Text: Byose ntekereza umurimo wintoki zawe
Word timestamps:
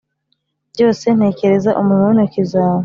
Byose 0.73 1.05
ntekereza 1.17 1.71
umurimo 1.79 2.05
wintoki 2.07 2.41
zawe 2.51 2.79